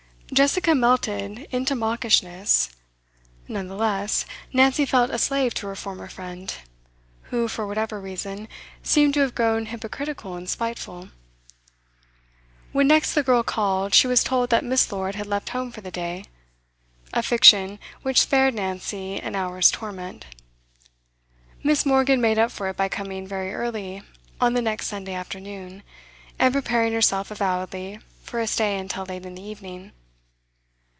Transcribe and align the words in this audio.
Jessica 0.33 0.73
melted 0.73 1.39
into 1.51 1.75
mawkishness; 1.75 2.69
none 3.49 3.67
the 3.67 3.75
less, 3.75 4.25
Nancy 4.53 4.85
felt 4.85 5.11
a 5.11 5.17
slave 5.17 5.53
to 5.55 5.67
her 5.67 5.75
former 5.75 6.07
friend, 6.07 6.55
who, 7.23 7.49
for 7.49 7.67
whatever 7.67 7.99
reason, 7.99 8.47
seemed 8.81 9.13
to 9.15 9.19
have 9.19 9.35
grown 9.35 9.65
hypocritical 9.65 10.35
and 10.35 10.49
spiteful. 10.49 11.09
When 12.71 12.87
next 12.87 13.13
the 13.13 13.23
girl 13.23 13.43
called, 13.43 13.93
she 13.93 14.07
was 14.07 14.23
told 14.23 14.51
that 14.51 14.63
Miss. 14.63 14.89
Lord 14.89 15.15
had 15.15 15.27
left 15.27 15.49
home 15.49 15.69
for 15.69 15.81
the 15.81 15.91
day, 15.91 16.23
a 17.11 17.21
fiction 17.21 17.77
which 18.01 18.21
spared 18.21 18.53
Nancy 18.53 19.19
an 19.19 19.35
hour's 19.35 19.69
torment. 19.69 20.27
Miss. 21.61 21.85
Morgan 21.85 22.21
made 22.21 22.39
up 22.39 22.51
for 22.51 22.69
it 22.69 22.77
by 22.77 22.87
coming 22.87 23.27
very 23.27 23.53
early 23.53 24.01
on 24.39 24.53
the 24.53 24.61
next 24.61 24.87
Sunday 24.87 25.13
afternoon, 25.13 25.83
and 26.39 26.53
preparing 26.53 26.93
herself 26.93 27.31
avowedly 27.31 27.99
for 28.23 28.39
a 28.39 28.47
stay 28.47 28.77
until 28.79 29.03
late 29.03 29.25
in 29.25 29.35
the 29.35 29.41
evening. 29.43 29.91